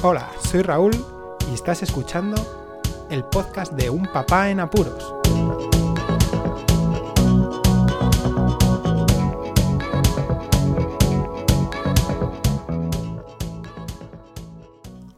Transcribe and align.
Hola, 0.00 0.30
soy 0.44 0.62
Raúl 0.62 0.92
y 1.50 1.54
estás 1.54 1.82
escuchando 1.82 2.36
el 3.10 3.24
podcast 3.24 3.72
de 3.72 3.90
Un 3.90 4.04
Papá 4.04 4.48
en 4.48 4.60
Apuros. 4.60 5.12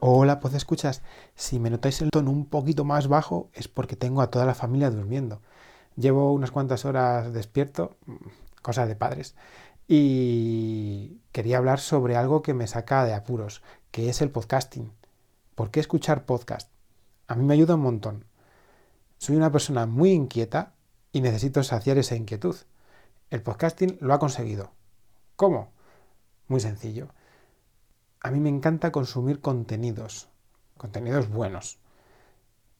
Hola, 0.00 0.40
pues 0.40 0.54
escuchas. 0.54 1.02
Si 1.34 1.60
me 1.60 1.68
notáis 1.68 2.00
el 2.00 2.10
tono 2.10 2.30
un 2.30 2.46
poquito 2.46 2.86
más 2.86 3.06
bajo 3.06 3.50
es 3.52 3.68
porque 3.68 3.96
tengo 3.96 4.22
a 4.22 4.30
toda 4.30 4.46
la 4.46 4.54
familia 4.54 4.90
durmiendo. 4.90 5.42
Llevo 5.94 6.32
unas 6.32 6.52
cuantas 6.52 6.86
horas 6.86 7.34
despierto, 7.34 7.98
cosa 8.62 8.86
de 8.86 8.96
padres, 8.96 9.34
y 9.92 11.20
quería 11.32 11.58
hablar 11.58 11.80
sobre 11.80 12.14
algo 12.14 12.42
que 12.42 12.54
me 12.54 12.68
saca 12.68 13.04
de 13.04 13.12
apuros, 13.12 13.60
que 13.90 14.08
es 14.08 14.22
el 14.22 14.30
podcasting. 14.30 14.92
¿Por 15.56 15.72
qué 15.72 15.80
escuchar 15.80 16.26
podcast? 16.26 16.70
A 17.26 17.34
mí 17.34 17.42
me 17.44 17.54
ayuda 17.54 17.74
un 17.74 17.80
montón. 17.80 18.24
Soy 19.18 19.34
una 19.34 19.50
persona 19.50 19.86
muy 19.86 20.12
inquieta 20.12 20.74
y 21.10 21.22
necesito 21.22 21.64
saciar 21.64 21.98
esa 21.98 22.14
inquietud. 22.14 22.54
El 23.30 23.42
podcasting 23.42 23.98
lo 24.00 24.14
ha 24.14 24.20
conseguido. 24.20 24.70
¿Cómo? 25.34 25.72
Muy 26.46 26.60
sencillo. 26.60 27.08
A 28.20 28.30
mí 28.30 28.38
me 28.38 28.48
encanta 28.48 28.92
consumir 28.92 29.40
contenidos, 29.40 30.28
contenidos 30.76 31.28
buenos. 31.28 31.80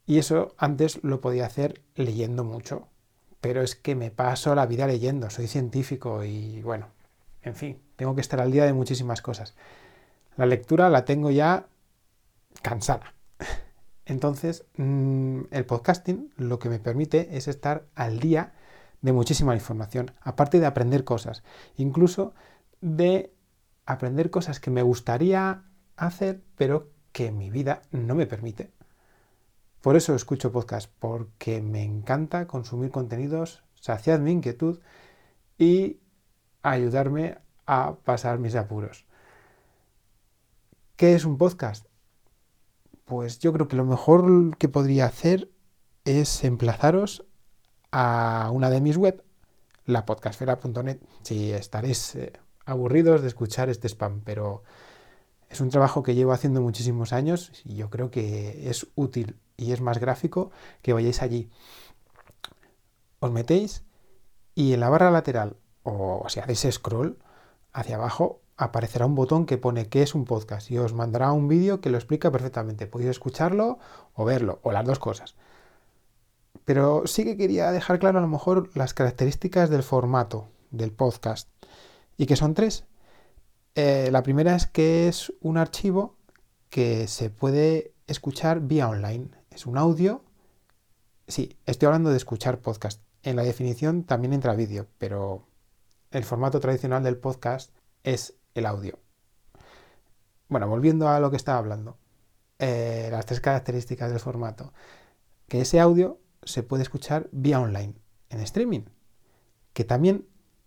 Y 0.06 0.18
eso 0.18 0.54
antes 0.58 1.02
lo 1.02 1.20
podía 1.20 1.46
hacer 1.46 1.82
leyendo 1.96 2.44
mucho. 2.44 2.86
Pero 3.40 3.62
es 3.62 3.74
que 3.74 3.96
me 3.96 4.12
paso 4.12 4.54
la 4.54 4.66
vida 4.66 4.86
leyendo, 4.86 5.28
soy 5.28 5.48
científico 5.48 6.22
y 6.22 6.62
bueno, 6.62 6.86
en 7.42 7.54
fin, 7.54 7.80
tengo 7.96 8.14
que 8.14 8.20
estar 8.20 8.40
al 8.40 8.52
día 8.52 8.64
de 8.64 8.72
muchísimas 8.72 9.22
cosas. 9.22 9.54
La 10.36 10.46
lectura 10.46 10.88
la 10.88 11.04
tengo 11.04 11.30
ya 11.30 11.66
cansada. 12.62 13.14
Entonces, 14.04 14.66
mm, 14.76 15.42
el 15.50 15.66
podcasting 15.66 16.32
lo 16.36 16.58
que 16.58 16.68
me 16.68 16.78
permite 16.78 17.36
es 17.36 17.48
estar 17.48 17.84
al 17.94 18.20
día 18.20 18.52
de 19.02 19.12
muchísima 19.12 19.54
información, 19.54 20.12
aparte 20.20 20.60
de 20.60 20.66
aprender 20.66 21.04
cosas, 21.04 21.42
incluso 21.76 22.34
de 22.80 23.32
aprender 23.86 24.30
cosas 24.30 24.60
que 24.60 24.70
me 24.70 24.82
gustaría 24.82 25.64
hacer, 25.96 26.42
pero 26.56 26.90
que 27.12 27.32
mi 27.32 27.50
vida 27.50 27.82
no 27.90 28.14
me 28.14 28.26
permite. 28.26 28.70
Por 29.80 29.96
eso 29.96 30.14
escucho 30.14 30.52
podcast, 30.52 30.92
porque 30.98 31.62
me 31.62 31.82
encanta 31.82 32.46
consumir 32.46 32.90
contenidos, 32.90 33.62
saciar 33.74 34.20
mi 34.20 34.32
inquietud 34.32 34.80
y 35.56 36.00
ayudarme 36.62 37.38
a 37.66 37.94
pasar 38.04 38.38
mis 38.38 38.54
apuros. 38.54 39.06
¿Qué 40.96 41.14
es 41.14 41.24
un 41.24 41.38
podcast? 41.38 41.86
Pues 43.04 43.38
yo 43.38 43.52
creo 43.52 43.68
que 43.68 43.76
lo 43.76 43.84
mejor 43.84 44.56
que 44.58 44.68
podría 44.68 45.06
hacer 45.06 45.50
es 46.04 46.44
emplazaros 46.44 47.24
a 47.90 48.50
una 48.52 48.70
de 48.70 48.80
mis 48.80 48.96
web, 48.96 49.24
la 49.84 50.04
podcastfera.net, 50.04 51.00
si 51.22 51.52
estaréis 51.52 52.14
eh, 52.14 52.32
aburridos 52.64 53.22
de 53.22 53.28
escuchar 53.28 53.68
este 53.68 53.88
spam, 53.88 54.20
pero 54.20 54.62
es 55.48 55.60
un 55.60 55.70
trabajo 55.70 56.02
que 56.02 56.14
llevo 56.14 56.32
haciendo 56.32 56.60
muchísimos 56.60 57.12
años 57.12 57.50
y 57.64 57.74
yo 57.74 57.90
creo 57.90 58.10
que 58.10 58.70
es 58.70 58.86
útil 58.94 59.36
y 59.56 59.72
es 59.72 59.80
más 59.80 59.98
gráfico 59.98 60.50
que 60.82 60.92
vayáis 60.92 61.22
allí. 61.22 61.50
Os 63.18 63.32
metéis 63.32 63.84
y 64.54 64.72
en 64.72 64.80
la 64.80 64.88
barra 64.88 65.10
lateral 65.10 65.56
o 65.82 66.24
si 66.28 66.40
hacéis 66.40 66.74
scroll 66.74 67.18
hacia 67.72 67.96
abajo 67.96 68.40
aparecerá 68.56 69.06
un 69.06 69.14
botón 69.14 69.46
que 69.46 69.58
pone 69.58 69.88
que 69.88 70.02
es 70.02 70.14
un 70.14 70.26
podcast 70.26 70.70
y 70.70 70.76
os 70.76 70.92
mandará 70.92 71.32
un 71.32 71.48
vídeo 71.48 71.80
que 71.80 71.88
lo 71.88 71.96
explica 71.96 72.30
perfectamente. 72.30 72.86
Podéis 72.86 73.10
escucharlo 73.10 73.78
o 74.14 74.24
verlo, 74.24 74.60
o 74.62 74.72
las 74.72 74.84
dos 74.84 74.98
cosas. 74.98 75.34
Pero 76.66 77.06
sí 77.06 77.24
que 77.24 77.38
quería 77.38 77.72
dejar 77.72 77.98
claro 77.98 78.18
a 78.18 78.22
lo 78.22 78.28
mejor 78.28 78.70
las 78.76 78.92
características 78.92 79.70
del 79.70 79.82
formato 79.82 80.48
del 80.70 80.92
podcast. 80.92 81.48
Y 82.18 82.26
que 82.26 82.36
son 82.36 82.52
tres. 82.52 82.84
Eh, 83.74 84.10
la 84.12 84.22
primera 84.22 84.54
es 84.54 84.66
que 84.66 85.08
es 85.08 85.32
un 85.40 85.56
archivo 85.56 86.16
que 86.68 87.08
se 87.08 87.30
puede 87.30 87.94
escuchar 88.06 88.60
vía 88.60 88.88
online. 88.88 89.30
Es 89.50 89.64
un 89.64 89.78
audio. 89.78 90.22
Sí, 91.28 91.56
estoy 91.64 91.86
hablando 91.86 92.10
de 92.10 92.18
escuchar 92.18 92.60
podcast. 92.60 93.00
En 93.22 93.36
la 93.36 93.42
definición 93.42 94.04
también 94.04 94.34
entra 94.34 94.54
vídeo, 94.54 94.86
pero 94.98 95.46
el 96.10 96.24
formato 96.24 96.58
tradicional 96.58 97.04
del 97.04 97.16
podcast 97.16 97.72
es 98.02 98.34
el 98.54 98.66
audio. 98.66 98.98
Bueno, 100.48 100.68
volviendo 100.68 101.08
a 101.08 101.20
lo 101.20 101.30
que 101.30 101.36
estaba 101.36 101.58
hablando, 101.58 101.98
eh, 102.58 103.08
las 103.12 103.26
tres 103.26 103.40
características 103.40 104.10
del 104.10 104.18
formato, 104.18 104.72
que 105.46 105.60
ese 105.60 105.78
audio 105.78 106.18
se 106.42 106.62
puede 106.62 106.82
escuchar 106.82 107.28
vía 107.30 107.60
online, 107.60 107.94
en 108.28 108.40
streaming, 108.40 108.82
que 109.72 109.84
también 109.84 110.26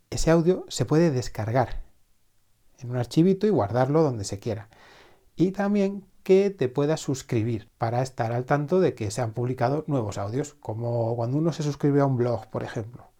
ese 0.09 0.31
audio 0.31 0.65
se 0.69 0.85
puede 0.85 1.11
descargar 1.11 1.81
en 2.79 2.91
un 2.91 2.97
archivito 2.97 3.45
y 3.45 3.49
guardarlo 3.49 4.01
donde 4.01 4.23
se 4.23 4.39
quiera. 4.39 4.69
Y 5.35 5.51
también 5.51 6.05
que 6.23 6.51
te 6.51 6.69
puedas 6.69 7.01
suscribir 7.01 7.69
para 7.77 8.01
estar 8.01 8.31
al 8.31 8.45
tanto 8.45 8.79
de 8.79 8.95
que 8.95 9.11
se 9.11 9.21
han 9.21 9.33
publicado 9.33 9.83
nuevos 9.87 10.17
audios, 10.17 10.53
como 10.53 11.15
cuando 11.17 11.37
uno 11.37 11.51
se 11.51 11.63
suscribe 11.63 11.99
a 11.99 12.05
un 12.05 12.15
blog, 12.15 12.49
por 12.49 12.63
ejemplo. 12.63 13.12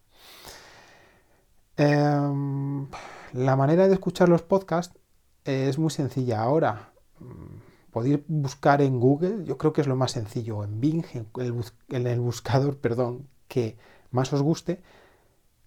Em, 1.76 2.88
la 3.34 3.56
manera 3.56 3.88
de 3.88 3.94
escuchar 3.94 4.30
los 4.30 4.44
podcasts 4.44 4.98
es 5.44 5.80
muy 5.80 5.90
sencilla. 5.90 6.42
Ahora, 6.42 6.94
mm, 7.20 7.92
podéis 7.92 8.20
buscar 8.28 8.82
en 8.82 9.00
Google, 9.00 9.44
yo 9.46 9.58
creo 9.58 9.74
que 9.74 9.82
es 9.82 9.88
lo 9.88 9.96
más 9.96 10.12
sencillo, 10.12 10.64
en 10.64 10.80
Bing, 10.80 11.06
en 11.14 12.08
el, 12.08 12.20
buscador, 12.20 12.78
perdón, 12.82 13.28
que 13.48 13.78
más 14.12 14.32
os 14.34 14.42
guste, 14.42 14.82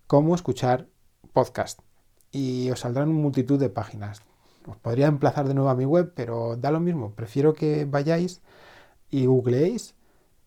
cómo 0.06 0.34
escuchar 0.34 0.88
podcast. 1.32 1.80
Y 2.32 2.70
os 2.70 2.80
saldrán 2.80 3.12
multitud 3.12 3.58
de 3.58 3.70
páginas. 3.70 4.22
Os 4.66 4.76
podría 4.78 5.06
emplazar 5.06 5.46
de 5.48 5.54
nuevo 5.54 5.70
a 5.70 5.76
mi 5.76 5.84
web, 5.84 6.12
pero 6.14 6.56
da 6.56 6.70
lo 6.70 6.80
mismo. 6.80 7.12
Prefiero 7.14 7.54
que 7.54 7.84
vayáis 7.84 8.42
y 9.10 9.26
googleéis 9.26 9.94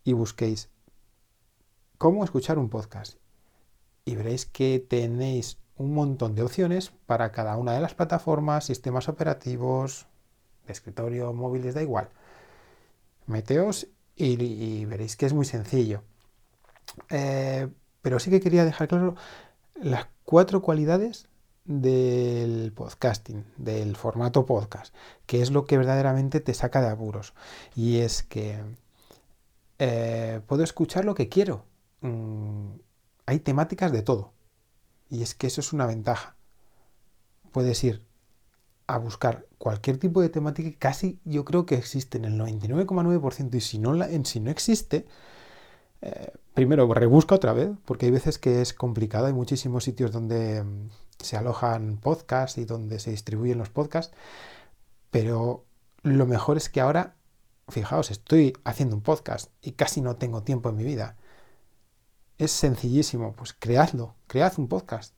y 0.03 0.14
busquéis 0.14 0.69
cómo 1.98 2.24
escuchar 2.24 2.59
un 2.59 2.69
podcast. 2.69 3.18
Y 4.09 4.16
veréis 4.16 4.47
que 4.47 4.80
tenéis 4.80 5.59
un 5.75 5.94
montón 5.94 6.34
de 6.34 6.42
opciones 6.42 6.92
para 7.06 7.31
cada 7.31 7.58
una 7.58 7.74
de 7.74 7.80
las 7.80 7.94
plataformas, 7.94 8.66
sistemas 8.66 9.08
operativos, 9.08 10.08
de 10.66 10.74
escritorio, 10.74 11.31
móviles, 11.31 11.75
da 11.75 11.84
igual. 11.84 12.09
Meteos 13.28 13.86
y, 14.16 14.86
veréis 14.86 15.16
que 15.16 15.28
es 15.28 15.34
muy 15.34 15.46
sencillo. 15.46 16.02
Eh, 17.09 17.68
pero 18.02 18.18
sí 18.18 18.31
que 18.31 18.40
quería 18.40 18.66
dejar 18.66 18.88
claro 18.88 19.14
las 19.75 20.08
cuatro 20.24 20.64
cualidades 20.64 21.28
del 21.66 22.74
podcasting, 22.74 23.46
del 23.58 23.96
formato 23.96 24.48
podcast, 24.48 24.92
que 25.28 25.44
es 25.44 25.52
lo 25.52 25.66
que 25.66 25.78
verdaderamente 25.78 26.40
te 26.40 26.56
saca 26.56 26.81
de 26.81 26.90
apuros. 26.90 27.36
Y 27.75 28.00
es 28.00 28.24
que 28.24 28.59
eh, 29.78 30.42
puedo 30.48 30.64
escuchar 30.64 31.06
lo 31.06 31.14
que 31.14 31.30
quiero. 31.30 31.64
Mm, 32.02 32.59
hay 33.29 33.40
temáticas 33.40 33.91
de 33.91 34.01
todo. 34.01 34.34
Y 35.07 35.22
es 35.22 35.35
que 35.35 35.45
eso 35.45 35.62
es 35.62 35.72
una 35.72 35.85
ventaja. 35.85 36.35
Puedes 37.51 37.84
ir 37.84 38.03
a 38.88 38.97
buscar 38.97 39.45
cualquier 39.59 39.97
tipo 39.97 40.19
de 40.19 40.29
temática 40.29 40.75
casi 40.79 41.19
yo 41.25 41.45
creo 41.45 41.68
que 41.68 41.75
existe 41.75 42.18
en 42.18 42.25
el 42.25 42.39
99,9% 42.39 43.53
y 43.53 43.62
si 43.62 43.78
no, 43.78 43.94
la, 43.94 44.09
en, 44.09 44.25
si 44.25 44.39
no 44.39 44.50
existe, 44.50 45.06
eh, 46.01 46.31
primero 46.56 46.91
rebusca 46.91 47.35
otra 47.35 47.53
vez, 47.53 47.69
porque 47.85 48.07
hay 48.07 48.12
veces 48.12 48.39
que 48.39 48.63
es 48.63 48.73
complicado, 48.73 49.28
hay 49.28 49.34
muchísimos 49.34 49.84
sitios 49.84 50.12
donde 50.12 50.63
mm, 50.63 50.89
se 51.19 51.38
alojan 51.38 51.97
podcasts 51.97 52.57
y 52.57 52.66
donde 52.66 52.97
se 52.97 53.12
distribuyen 53.12 53.59
los 53.59 53.69
podcasts, 53.69 54.16
pero 55.12 55.65
lo 56.01 56.25
mejor 56.25 56.57
es 56.57 56.68
que 56.68 56.81
ahora, 56.81 57.15
fijaos, 57.68 58.09
estoy 58.09 58.57
haciendo 58.63 58.95
un 58.95 59.04
podcast 59.04 59.51
y 59.62 59.74
casi 59.74 60.01
no 60.01 60.15
tengo 60.15 60.42
tiempo 60.42 60.69
en 60.69 60.77
mi 60.77 60.83
vida. 60.83 61.15
Es 62.39 62.51
sencillísimo, 62.53 63.33
pues 63.33 63.53
creadlo, 63.53 64.15
cread 64.27 64.53
un 64.57 64.69
podcast. 64.69 65.13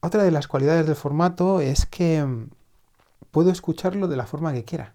Otra 0.00 0.22
de 0.22 0.30
las 0.30 0.46
cualidades 0.46 0.86
del 0.86 0.94
formato 0.94 1.60
es 1.60 1.86
que 1.86 2.22
mm, 2.22 2.50
puedo 3.30 3.50
escucharlo 3.50 4.08
de 4.08 4.16
la 4.16 4.26
forma 4.26 4.52
que 4.52 4.62
quiera. 4.62 4.94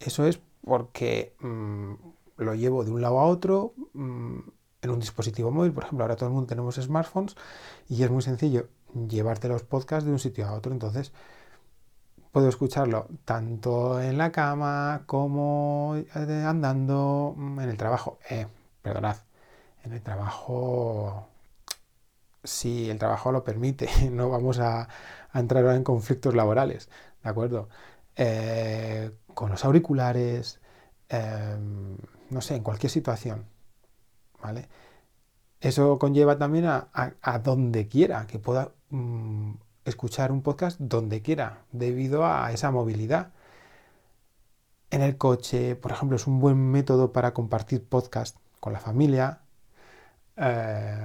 Eso 0.00 0.26
es 0.26 0.40
porque 0.64 1.36
mm, 1.38 1.92
lo 2.38 2.54
llevo 2.54 2.82
de 2.82 2.92
un 2.92 3.02
lado 3.02 3.20
a 3.20 3.26
otro 3.26 3.74
mm, 3.92 4.38
en 4.80 4.90
un 4.90 5.00
dispositivo 5.00 5.50
móvil. 5.50 5.72
Por 5.72 5.84
ejemplo, 5.84 6.04
ahora 6.04 6.16
todo 6.16 6.30
el 6.30 6.34
mundo 6.34 6.48
tenemos 6.48 6.76
smartphones 6.76 7.36
y 7.86 8.02
es 8.02 8.10
muy 8.10 8.22
sencillo 8.22 8.68
llevarte 9.06 9.48
los 9.48 9.64
podcasts 9.64 10.06
de 10.06 10.12
un 10.12 10.18
sitio 10.18 10.46
a 10.46 10.54
otro. 10.54 10.72
Entonces, 10.72 11.12
puedo 12.32 12.48
escucharlo 12.48 13.06
tanto 13.26 14.00
en 14.00 14.16
la 14.16 14.32
cama 14.32 15.02
como 15.04 15.94
eh, 15.96 16.44
andando 16.46 17.36
en 17.38 17.68
el 17.68 17.76
trabajo. 17.76 18.18
Eh, 18.30 18.46
perdonad, 18.80 19.18
en 19.84 19.92
el 19.92 20.02
trabajo, 20.02 21.28
si 22.42 22.90
el 22.90 22.98
trabajo 22.98 23.32
lo 23.32 23.44
permite, 23.44 23.88
no 24.10 24.30
vamos 24.30 24.58
a, 24.60 24.88
entrar 25.34 25.64
ahora 25.64 25.76
en 25.76 25.84
conflictos 25.84 26.34
laborales, 26.34 26.88
¿de 27.22 27.30
acuerdo? 27.30 27.68
eh, 28.16 29.10
con 29.34 29.50
los 29.50 29.64
auriculares, 29.64 30.60
em, 31.08 31.96
no 32.30 32.40
sé, 32.40 32.56
en 32.56 32.62
cualquier 32.62 32.90
situación. 32.90 33.46
¿Vale? 34.42 34.68
Eso 35.60 35.98
conlleva 35.98 36.38
también 36.38 36.66
a, 36.66 36.90
donde 37.42 37.88
quiera, 37.88 38.26
que 38.26 38.38
pueda 38.38 38.72
mm, 38.90 39.54
escuchar 39.84 40.32
un 40.32 40.42
podcast 40.42 40.78
donde 40.80 41.22
quiera, 41.22 41.64
debido 41.72 42.26
a 42.26 42.52
esa 42.52 42.70
movilidad. 42.70 43.32
En 44.90 45.02
el 45.02 45.16
coche, 45.18 45.76
por 45.76 45.92
ejemplo, 45.92 46.16
es 46.16 46.26
un 46.26 46.40
buen 46.40 46.56
método 46.70 47.12
para 47.12 47.34
compartir 47.34 47.84
podcast 47.86 48.36
con 48.60 48.72
la 48.72 48.80
familia, 48.80 49.40
eh, 50.36 50.98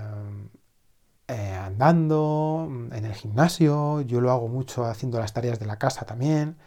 eh, 1.28 1.54
andando, 1.54 2.68
en 2.92 3.06
el 3.06 3.14
gimnasio, 3.14 4.02
yo 4.02 4.20
lo 4.22 4.32
hago 4.32 4.48
mucho 4.48 4.86
haciendo 4.86 5.20
las 5.20 5.34
tareas 5.34 5.60
de 5.60 5.68
la 5.68 5.78
casa 5.78 6.06
también, 6.06 6.58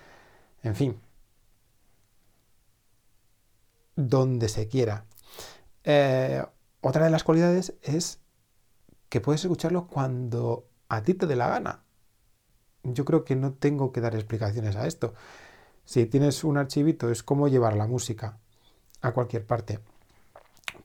en 0.63 0.77
fin, 0.77 1.01
donde 3.97 4.49
se 4.49 4.69
quiera. 4.69 5.05
Eh, 5.85 6.45
otra 6.81 7.05
de 7.05 7.11
las 7.11 7.25
cualidades 7.25 7.75
es 7.83 8.21
que 9.09 9.21
puedes 9.21 9.43
escucharlo 9.43 9.89
cuando 9.89 10.69
a 10.89 11.03
ti 11.03 11.15
te 11.15 11.27
dé 11.27 11.37
la 11.37 11.49
gana. 11.49 11.83
Yo 12.85 13.05
creo 13.05 13.25
que 13.25 13.37
no 13.37 13.55
tengo 13.55 13.93
que 13.93 14.01
dar 14.01 14.15
explicaciones 14.15 14.77
a 14.77 14.87
esto. 14.87 15.15
Si 15.85 16.07
tienes 16.07 16.45
un 16.45 16.57
archivito, 16.57 17.11
es 17.11 17.23
como 17.23 17.49
llevar 17.49 17.75
la 17.77 17.87
música 17.87 18.39
a 19.01 19.13
cualquier 19.13 19.45
parte. 19.45 19.81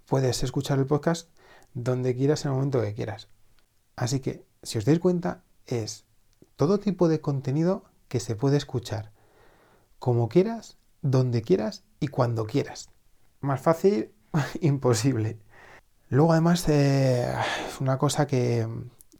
Puedes 0.07 0.41
escuchar 0.43 0.79
el 0.79 0.87
podcast 0.87 1.29
donde 1.83 2.15
quieras 2.15 2.43
en 2.43 2.49
el 2.51 2.55
momento 2.55 2.81
que 2.81 2.93
quieras. 2.93 3.29
Así 3.95 4.19
que, 4.19 4.45
si 4.63 4.77
os 4.77 4.85
dais 4.85 4.99
cuenta, 4.99 5.43
es 5.65 6.05
todo 6.55 6.79
tipo 6.79 7.07
de 7.07 7.21
contenido 7.21 7.83
que 8.07 8.19
se 8.19 8.35
puede 8.35 8.57
escuchar 8.57 9.11
como 9.99 10.27
quieras, 10.27 10.77
donde 11.01 11.41
quieras 11.41 11.83
y 11.99 12.07
cuando 12.07 12.45
quieras. 12.45 12.89
Más 13.41 13.61
fácil, 13.61 14.11
imposible. 14.61 15.37
Luego, 16.09 16.31
además, 16.31 16.67
eh, 16.69 17.31
una 17.79 17.97
cosa 17.97 18.25
que, 18.25 18.67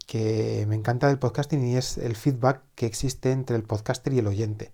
que 0.07 0.65
me 0.68 0.75
encanta 0.75 1.07
del 1.07 1.19
podcasting 1.19 1.63
y 1.68 1.77
es 1.77 1.98
el 1.98 2.15
feedback 2.15 2.62
que 2.75 2.86
existe 2.86 3.31
entre 3.31 3.56
el 3.56 3.63
podcaster 3.63 4.13
y 4.13 4.19
el 4.19 4.27
oyente. 4.27 4.71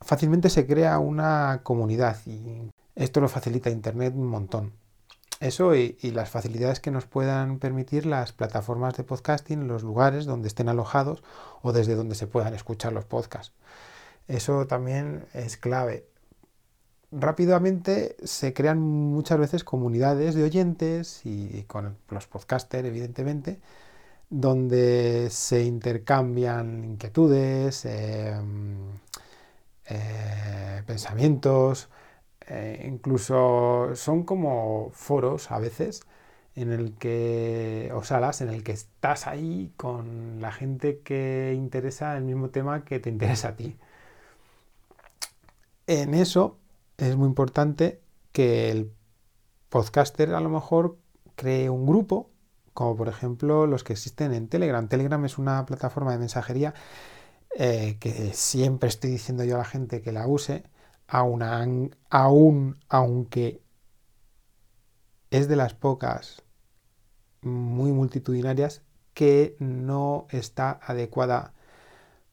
Fácilmente 0.00 0.50
se 0.50 0.66
crea 0.66 0.98
una 0.98 1.62
comunidad 1.62 2.18
y 2.26 2.70
esto 2.94 3.20
lo 3.20 3.28
facilita 3.28 3.70
Internet 3.70 4.14
un 4.14 4.26
montón. 4.26 4.72
Eso 5.40 5.74
y, 5.76 5.96
las 6.02 6.30
facilidades 6.30 6.80
que 6.80 6.90
nos 6.90 7.06
puedan 7.06 7.58
permitir 7.60 8.06
las 8.06 8.32
plataformas 8.32 8.96
de 8.96 9.04
podcasting, 9.04 9.68
los 9.68 9.84
lugares 9.84 10.26
donde 10.26 10.48
estén 10.48 10.68
alojados 10.68 11.22
o 11.62 11.72
desde 11.72 11.94
donde 11.94 12.16
se 12.16 12.26
puedan 12.26 12.54
escuchar 12.54 12.92
los 12.92 13.04
podcasts. 13.04 13.54
Eso 14.26 14.66
también 14.66 15.26
es 15.34 15.56
clave. 15.56 16.06
Rápidamente 17.12 18.16
se 18.24 18.52
crean 18.52 18.80
muchas 18.80 19.38
veces 19.38 19.64
comunidades 19.64 20.34
de 20.34 20.44
oyentes 20.44 21.22
y 21.24 21.62
con 21.64 21.96
los 22.10 22.26
podcasters, 22.26 22.86
evidentemente, 22.88 23.60
donde 24.30 25.28
se 25.30 25.64
intercambian 25.64 26.84
inquietudes, 26.84 27.84
em, 27.86 28.76
eh, 29.86 30.82
pensamientos, 30.86 31.88
eh, 32.48 32.86
incluso 32.90 33.90
son 33.94 34.24
como 34.24 34.90
foros 34.92 35.50
a 35.50 35.58
veces 35.58 36.02
en 36.54 36.72
el 36.72 36.94
que, 36.98 37.90
o 37.94 38.02
salas, 38.02 38.40
en 38.40 38.48
el 38.48 38.64
que 38.64 38.72
estás 38.72 39.26
ahí 39.26 39.72
con 39.76 40.40
la 40.40 40.50
gente 40.50 41.00
que 41.00 41.54
interesa 41.56 42.16
el 42.16 42.24
mismo 42.24 42.50
tema 42.50 42.84
que 42.84 42.98
te 43.00 43.10
interesa 43.10 43.48
a 43.48 43.56
ti. 43.56 43.76
En 45.86 46.14
eso 46.14 46.58
es 46.96 47.16
muy 47.16 47.28
importante 47.28 48.00
que 48.32 48.70
el 48.70 48.92
podcaster 49.68 50.34
a 50.34 50.40
lo 50.40 50.48
mejor 50.48 50.98
cree 51.36 51.70
un 51.70 51.86
grupo, 51.86 52.30
como 52.74 52.96
por 52.96 53.08
ejemplo 53.08 53.66
los 53.66 53.84
que 53.84 53.92
existen 53.92 54.34
en 54.34 54.48
Telegram. 54.48 54.88
Telegram 54.88 55.24
es 55.24 55.38
una 55.38 55.64
plataforma 55.66 56.12
de 56.12 56.18
mensajería 56.18 56.74
eh, 57.56 57.96
que 58.00 58.32
siempre 58.34 58.88
estoy 58.88 59.10
diciendo 59.10 59.44
yo 59.44 59.56
a 59.56 59.58
la 59.58 59.64
gente 59.64 60.02
que 60.02 60.12
la 60.12 60.26
use, 60.26 60.64
aún, 61.08 62.78
aunque 62.88 63.62
es 65.30 65.48
de 65.48 65.56
las 65.56 65.74
pocas 65.74 66.42
muy 67.40 67.92
multitudinarias 67.92 68.82
que 69.14 69.56
no 69.58 70.26
está 70.30 70.78
adecuada 70.82 71.54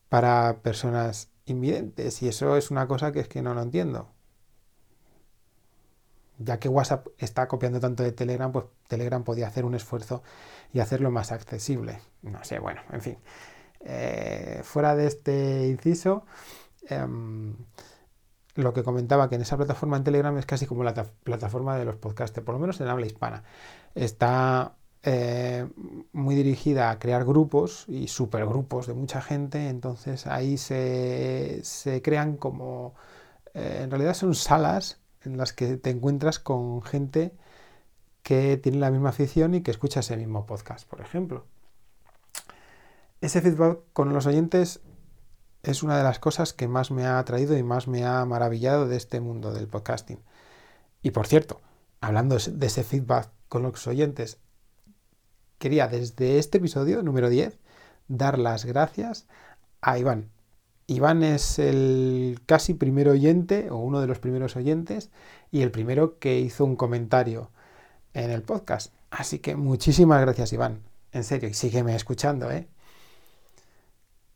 para 0.10 0.62
personas 0.62 1.30
invidentes. 1.46 2.22
Y 2.22 2.28
eso 2.28 2.58
es 2.58 2.70
una 2.72 2.88
cosa 2.88 3.12
que 3.12 3.22
es 3.22 3.28
que 3.28 3.42
no 3.42 3.54
lo 3.54 3.62
entiendo. 3.62 4.10
Ya 6.38 6.60
que 6.60 6.68
WhatsApp 6.68 7.08
está 7.18 7.48
copiando 7.48 7.80
tanto 7.80 8.04
de 8.04 8.12
Telegram, 8.12 8.52
pues 8.52 8.66
Telegram 8.88 9.24
podía 9.24 9.48
hacer 9.48 9.64
un 9.66 9.74
esfuerzo 9.74 10.22
y 10.74 10.80
hacerlo 10.80 11.12
más 11.12 11.32
accesible. 11.32 12.02
No 12.22 12.44
sé, 12.44 12.60
bueno, 12.60 12.82
en 12.92 13.02
fin. 13.02 13.18
Eh, 13.80 14.62
fuera 14.64 14.96
de 14.96 15.08
este 15.08 15.68
inciso, 15.68 16.26
em, 16.90 17.56
lo 18.56 18.74
que 18.74 18.84
comentaba 18.84 19.30
que 19.30 19.36
en 19.36 19.42
esa 19.42 19.58
plataforma 19.58 19.98
en 19.98 20.04
Telegram 20.04 20.38
es 20.38 20.46
casi 20.46 20.66
como 20.66 20.84
la 20.84 20.94
plataforma 21.24 21.78
de 21.78 21.86
los 21.86 21.98
podcasts, 21.98 22.40
por 22.42 22.56
lo 22.56 22.60
menos 22.60 22.80
en 22.82 22.88
habla 22.88 23.06
hispana. 23.06 23.44
Está 23.94 24.76
eh, 25.04 25.68
muy 26.14 26.36
dirigida 26.36 26.90
a 26.90 26.98
crear 26.98 27.26
grupos 27.26 27.86
y 27.88 28.08
supergrupos 28.08 28.88
de 28.88 28.94
mucha 28.94 29.22
gente, 29.22 29.68
entonces 29.68 30.26
ahí 30.26 30.58
se, 30.58 31.62
crean 32.04 32.38
como, 32.38 32.96
eh, 33.54 33.82
en 33.84 33.92
realidad 33.92 34.14
son 34.14 34.34
salas 34.34 35.00
en 35.24 35.38
las 35.38 35.54
que 35.54 35.78
te 35.78 35.90
encuentras 35.90 36.40
con 36.40 36.82
gente 36.82 37.34
que 38.24 38.58
tiene 38.58 38.80
la 38.80 38.90
misma 38.90 39.10
afición 39.10 39.54
y 39.54 39.62
que 39.62 39.72
escucha 39.72 40.00
ese 40.00 40.18
mismo 40.18 40.46
podcast, 40.46 40.88
por 40.88 41.02
ejemplo. 41.02 41.46
Ese 43.22 43.42
feedback 43.42 43.80
con 43.94 44.14
los 44.14 44.26
oyentes 44.26 44.82
es 45.66 45.82
una 45.84 45.98
de 45.98 46.04
las 46.04 46.20
cosas 46.20 46.54
que 46.54 46.68
más 46.68 46.92
me 46.92 47.06
ha 47.06 47.18
atraído 47.18 47.58
y 47.58 47.64
más 47.64 47.88
me 47.88 48.06
ha 48.06 48.24
maravillado 48.26 48.88
de 48.88 48.98
este 48.98 49.20
mundo 49.20 49.52
del 49.52 49.68
podcasting. 49.68 50.20
Y 51.02 51.12
por 51.12 51.28
cierto, 51.28 51.62
hablando 52.02 52.38
de 52.38 52.68
ese 52.68 52.84
feedback 52.84 53.30
con 53.50 53.64
los 53.64 53.88
oyentes, 53.88 54.38
quería 55.58 55.88
desde 55.88 56.38
este 56.38 56.60
episodio 56.60 57.02
número 57.02 57.30
10 57.30 57.58
dar 58.08 58.38
las 58.38 58.66
gracias 58.66 59.28
a 59.82 59.98
Iván. 59.98 60.30
Iván 60.88 61.24
es 61.24 61.58
el 61.58 62.40
casi 62.46 62.76
primer 62.76 63.10
oyente 63.10 63.72
o 63.72 63.78
uno 63.78 64.02
de 64.02 64.08
los 64.08 64.20
primeros 64.20 64.56
oyentes 64.56 65.10
y 65.52 65.62
el 65.62 65.72
primero 65.72 66.20
que 66.20 66.40
hizo 66.40 66.64
un 66.64 66.76
comentario 66.76 67.50
en 68.14 68.30
el 68.30 68.44
podcast. 68.44 68.94
Así 69.10 69.40
que 69.40 69.56
muchísimas 69.56 70.22
gracias 70.22 70.54
Iván. 70.54 70.84
En 71.12 71.24
serio, 71.24 71.50
y 71.50 71.54
sígueme 71.56 71.96
escuchando, 71.96 72.52
¿eh? 72.52 72.68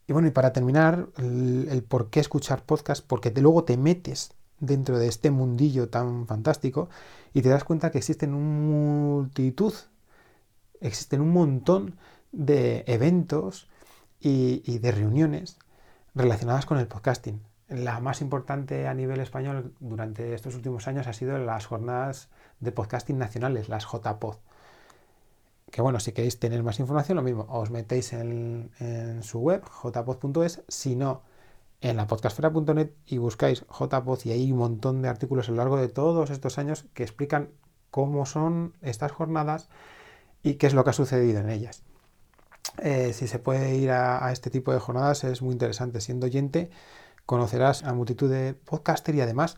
Y 0.09 0.11
bueno, 0.11 0.27
y 0.27 0.31
para 0.31 0.53
terminar, 0.53 1.09
el, 1.17 1.85
por 1.87 2.09
qué 2.09 2.19
escuchar 2.19 2.63
podcast, 2.63 3.05
porque 3.05 3.29
luego 3.29 3.63
te 3.63 3.77
metes 3.77 4.33
dentro 4.59 4.97
de 4.97 5.07
este 5.07 5.29
mundillo 5.29 5.89
tan 5.89 6.25
fantástico 6.25 6.89
y 7.31 7.43
te 7.43 7.49
das 7.49 7.63
cuenta 7.63 7.91
que 7.91 7.99
existen 7.99 8.33
un 8.33 8.71
multitud, 8.71 9.71
existen 10.81 11.21
un 11.21 11.31
montón 11.31 11.99
de 12.31 12.85
eventos 12.87 13.69
y, 14.19 14.79
de 14.79 14.91
reuniones 14.91 15.59
relacionadas 16.15 16.65
con 16.65 16.79
el 16.79 16.87
podcasting. 16.87 17.43
La 17.67 17.99
más 17.99 18.21
importante 18.21 18.87
a 18.87 18.95
nivel 18.95 19.19
español 19.19 19.75
durante 19.79 20.33
estos 20.33 20.55
últimos 20.55 20.87
años 20.87 21.05
ha 21.05 21.13
sido 21.13 21.37
las 21.37 21.67
jornadas 21.67 22.29
de 22.59 22.71
podcasting 22.71 23.19
nacionales, 23.19 23.69
las 23.69 23.85
JPod 23.85 24.37
que 25.71 25.81
bueno, 25.81 25.99
si 25.99 26.11
queréis 26.11 26.39
tener 26.39 26.63
más 26.63 26.79
información, 26.79 27.15
lo 27.15 27.21
mismo, 27.21 27.45
os 27.49 27.69
metéis 27.69 28.13
en, 28.13 28.71
su 29.21 29.39
web, 29.39 29.63
jpod.es, 29.63 30.63
si 30.67 30.95
no, 30.95 31.23
en 31.81 31.97
la 31.97 32.07
podcastfera.net 32.07 32.91
y 33.05 33.17
buscáis 33.17 33.65
jpod 33.69 34.19
y 34.25 34.31
hay 34.31 34.51
un 34.51 34.57
montón 34.57 35.01
de 35.01 35.09
artículos 35.09 35.47
a 35.47 35.51
lo 35.51 35.57
largo 35.57 35.77
de 35.77 35.87
todos 35.87 36.29
estos 36.29 36.57
años 36.57 36.85
que 36.93 37.03
explican 37.03 37.51
cómo 37.91 38.25
son 38.25 38.73
estas 38.81 39.11
jornadas 39.11 39.69
y 40.43 40.55
qué 40.55 40.67
es 40.67 40.73
lo 40.73 40.83
que 40.83 40.89
ha 40.89 40.93
sucedido 40.93 41.39
en 41.39 41.49
ellas. 41.49 41.83
Eh, 42.81 43.13
si 43.13 43.27
se 43.27 43.39
puede 43.39 43.75
ir 43.75 43.91
a, 43.91 44.31
este 44.31 44.49
tipo 44.49 44.73
de 44.73 44.79
jornadas 44.79 45.23
es 45.23 45.41
muy 45.41 45.51
interesante. 45.53 46.01
Siendo 46.01 46.25
oyente, 46.25 46.69
conocerás 47.25 47.83
a 47.83 47.93
multitud 47.93 48.29
de 48.29 48.53
podcasters 48.53 49.17
y 49.17 49.21
además, 49.21 49.57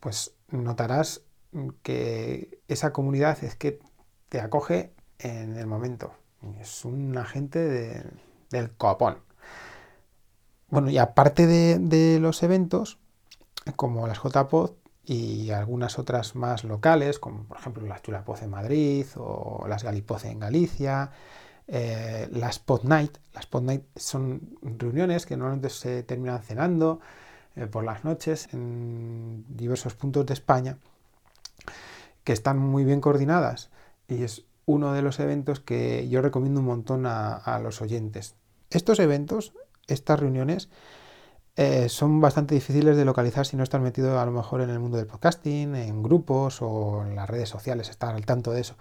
pues 0.00 0.34
notarás 0.48 1.22
que 1.82 2.60
esa 2.68 2.92
comunidad 2.92 3.42
es 3.44 3.56
que 3.56 3.80
te 4.28 4.40
acoge 4.40 4.94
en 5.22 5.56
el 5.56 5.66
momento. 5.66 6.12
Es 6.60 6.84
un 6.84 7.16
agente 7.16 8.04
del 8.50 8.70
copón. 8.72 9.18
Bueno, 10.68 10.90
y 10.90 10.98
aparte 10.98 11.46
de, 11.46 12.18
los 12.18 12.42
eventos, 12.42 12.98
como 13.76 14.06
las 14.06 14.22
JPod 14.22 14.72
y 15.04 15.50
algunas 15.50 15.98
otras 15.98 16.34
más 16.34 16.64
locales, 16.64 17.18
como 17.18 17.44
por 17.44 17.58
ejemplo 17.58 17.86
las 17.86 18.02
Chulapoz 18.02 18.42
en 18.42 18.50
Madrid 18.50 19.06
o 19.16 19.66
las 19.68 19.84
Galipoz 19.84 20.24
en 20.24 20.40
Galicia, 20.40 21.10
eh, 21.68 22.28
las 22.32 22.58
Pod 22.58 22.84
Night. 22.84 23.18
Las 23.34 23.46
Pod 23.46 23.62
Night 23.62 23.84
son 23.96 24.58
reuniones 24.62 25.26
que 25.26 25.36
normalmente 25.36 25.70
se 25.70 26.02
terminan 26.02 26.42
cenando 26.42 27.00
eh, 27.54 27.66
por 27.66 27.84
las 27.84 28.04
noches 28.04 28.48
en 28.52 29.44
diversos 29.48 29.94
puntos 29.94 30.26
de 30.26 30.34
España 30.34 30.78
que 32.24 32.32
están 32.32 32.58
muy 32.58 32.84
bien 32.84 33.00
coordinadas 33.00 33.70
y 34.08 34.22
es 34.22 34.44
uno 34.66 34.92
de 34.92 35.02
los 35.02 35.20
eventos 35.20 35.60
que 35.60 36.08
yo 36.08 36.22
recomiendo 36.22 36.60
un 36.60 36.66
montón 36.66 37.06
a, 37.06 37.60
los 37.62 37.82
oyentes. 37.82 38.36
Estos 38.70 38.98
eventos, 38.98 39.52
estas 39.86 40.20
reuniones, 40.20 40.68
eh, 41.56 41.88
son 41.88 42.20
bastante 42.20 42.54
difíciles 42.54 42.96
de 42.96 43.04
localizar 43.04 43.46
si 43.46 43.56
no 43.56 43.62
estás 43.62 43.82
metido 43.82 44.18
a 44.18 44.24
lo 44.24 44.32
mejor 44.32 44.62
en 44.62 44.70
el 44.70 44.78
mundo 44.78 44.96
del 44.96 45.06
podcasting, 45.06 45.74
en 45.74 46.02
grupos 46.02 46.62
o 46.62 47.04
en 47.04 47.14
las 47.14 47.28
redes 47.28 47.48
sociales, 47.48 47.90
estar 47.90 48.14
al 48.14 48.24
tanto 48.24 48.52
de 48.52 48.60
eso. 48.60 48.76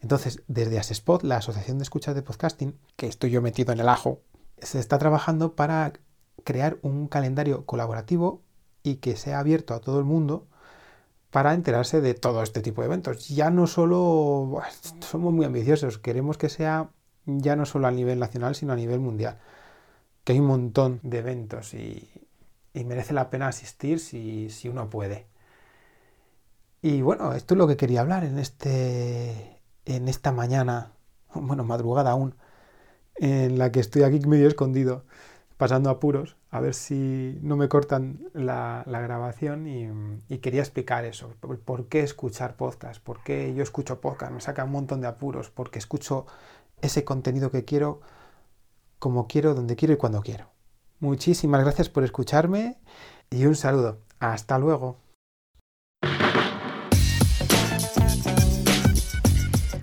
Entonces, 0.00 0.42
desde 0.48 0.78
Asespot, 0.78 1.22
la 1.22 1.36
Asociación 1.38 1.78
de 1.78 1.82
Escuchas 1.82 2.14
de 2.14 2.22
Podcasting, 2.22 2.78
que 2.96 3.06
estoy 3.06 3.30
yo 3.30 3.42
metido 3.42 3.72
en 3.72 3.80
el 3.80 3.88
ajo, 3.88 4.22
se 4.58 4.78
está 4.78 4.98
trabajando 4.98 5.54
para 5.54 5.92
crear 6.44 6.78
un 6.82 7.06
calendario 7.06 7.66
colaborativo 7.66 8.42
y 8.82 8.96
que 8.96 9.16
sea 9.16 9.38
abierto 9.38 9.74
a 9.74 9.80
todo 9.80 9.98
el 9.98 10.04
mundo 10.04 10.48
para 11.30 11.54
enterarse 11.54 12.00
de 12.00 12.14
todo 12.14 12.42
este 12.42 12.60
tipo 12.60 12.82
de 12.82 12.86
eventos. 12.86 13.28
Ya 13.28 13.50
no 13.50 13.66
solo 13.66 14.62
somos 15.00 15.32
muy 15.32 15.46
ambiciosos, 15.46 15.98
queremos 15.98 16.38
que 16.38 16.48
sea 16.48 16.90
ya 17.26 17.56
no 17.56 17.66
solo 17.66 17.86
a 17.86 17.90
nivel 17.90 18.18
nacional, 18.18 18.54
sino 18.54 18.72
a 18.72 18.76
nivel 18.76 19.00
mundial. 19.00 19.38
Que 20.24 20.32
hay 20.32 20.40
un 20.40 20.46
montón 20.46 21.00
de 21.02 21.18
eventos 21.18 21.74
y, 21.74 22.08
merece 22.74 23.14
la 23.14 23.30
pena 23.30 23.48
asistir 23.48 24.00
si, 24.00 24.50
si, 24.50 24.68
uno 24.68 24.90
puede. 24.90 25.26
Y 26.82 27.02
bueno, 27.02 27.34
esto 27.34 27.54
es 27.54 27.58
lo 27.58 27.66
que 27.66 27.76
quería 27.76 28.00
hablar 28.00 28.24
en, 28.24 28.38
este, 28.38 29.60
en 29.84 30.08
esta 30.08 30.32
mañana, 30.32 30.92
bueno, 31.34 31.64
madrugada 31.64 32.12
aún, 32.12 32.36
en 33.16 33.58
la 33.58 33.70
que 33.70 33.80
estoy 33.80 34.02
aquí 34.02 34.18
medio 34.20 34.48
escondido 34.48 35.04
pasando 35.60 35.90
apuros, 35.90 36.38
a 36.50 36.58
ver 36.58 36.72
si 36.72 37.38
no 37.42 37.54
me 37.54 37.68
cortan 37.68 38.30
la, 38.32 38.82
grabación 38.86 39.66
y, 39.68 40.38
quería 40.38 40.62
explicar 40.62 41.04
eso, 41.04 41.34
por, 41.38 41.86
qué 41.88 42.00
escuchar 42.00 42.56
podcast, 42.56 43.02
por 43.02 43.22
qué 43.22 43.52
yo 43.54 43.62
escucho 43.62 44.00
podcast, 44.00 44.32
me 44.32 44.40
saca 44.40 44.64
un 44.64 44.72
montón 44.72 45.02
de 45.02 45.08
apuros, 45.08 45.50
porque 45.50 45.78
escucho 45.78 46.24
ese 46.80 47.04
contenido 47.04 47.50
que 47.50 47.66
quiero, 47.66 48.00
como 48.98 49.26
quiero, 49.26 49.54
donde 49.54 49.76
quiero 49.76 49.92
y 49.92 49.98
cuando 49.98 50.22
quiero. 50.22 50.48
Muchísimas 50.98 51.60
gracias 51.60 51.90
por 51.90 52.04
escucharme 52.04 52.80
y 53.28 53.44
un 53.44 53.54
saludo. 53.54 53.98
Hasta 54.18 54.58
luego. 54.58 54.96